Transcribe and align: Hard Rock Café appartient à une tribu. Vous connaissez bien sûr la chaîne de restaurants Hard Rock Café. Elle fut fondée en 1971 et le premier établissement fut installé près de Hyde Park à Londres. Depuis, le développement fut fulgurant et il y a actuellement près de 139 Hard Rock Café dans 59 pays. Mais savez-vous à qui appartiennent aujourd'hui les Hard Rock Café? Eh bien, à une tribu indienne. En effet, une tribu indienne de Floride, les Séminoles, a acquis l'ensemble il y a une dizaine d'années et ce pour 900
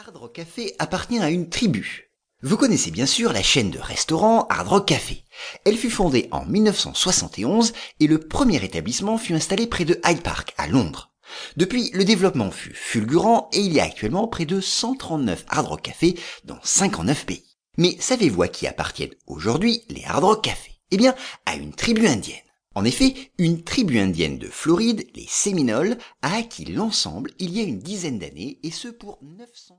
Hard 0.00 0.16
Rock 0.16 0.32
Café 0.32 0.74
appartient 0.78 1.18
à 1.18 1.28
une 1.28 1.50
tribu. 1.50 2.10
Vous 2.42 2.56
connaissez 2.56 2.90
bien 2.90 3.04
sûr 3.04 3.34
la 3.34 3.42
chaîne 3.42 3.70
de 3.70 3.78
restaurants 3.78 4.46
Hard 4.48 4.68
Rock 4.68 4.88
Café. 4.88 5.24
Elle 5.66 5.76
fut 5.76 5.90
fondée 5.90 6.26
en 6.30 6.46
1971 6.46 7.74
et 7.98 8.06
le 8.06 8.18
premier 8.18 8.64
établissement 8.64 9.18
fut 9.18 9.34
installé 9.34 9.66
près 9.66 9.84
de 9.84 10.00
Hyde 10.06 10.22
Park 10.22 10.54
à 10.56 10.68
Londres. 10.68 11.12
Depuis, 11.58 11.90
le 11.92 12.06
développement 12.06 12.50
fut 12.50 12.72
fulgurant 12.72 13.50
et 13.52 13.60
il 13.60 13.74
y 13.74 13.80
a 13.80 13.84
actuellement 13.84 14.26
près 14.26 14.46
de 14.46 14.62
139 14.62 15.44
Hard 15.50 15.66
Rock 15.66 15.82
Café 15.82 16.18
dans 16.44 16.58
59 16.62 17.26
pays. 17.26 17.58
Mais 17.76 17.94
savez-vous 18.00 18.40
à 18.40 18.48
qui 18.48 18.66
appartiennent 18.66 19.14
aujourd'hui 19.26 19.82
les 19.90 20.04
Hard 20.06 20.24
Rock 20.24 20.44
Café? 20.44 20.72
Eh 20.92 20.96
bien, 20.96 21.14
à 21.44 21.56
une 21.56 21.74
tribu 21.74 22.06
indienne. 22.06 22.38
En 22.76 22.84
effet, 22.84 23.32
une 23.38 23.64
tribu 23.64 23.98
indienne 23.98 24.38
de 24.38 24.46
Floride, 24.46 25.04
les 25.16 25.26
Séminoles, 25.28 25.98
a 26.22 26.36
acquis 26.36 26.64
l'ensemble 26.64 27.32
il 27.40 27.52
y 27.52 27.58
a 27.58 27.64
une 27.64 27.80
dizaine 27.80 28.20
d'années 28.20 28.60
et 28.62 28.70
ce 28.70 28.86
pour 28.86 29.18
900 29.22 29.76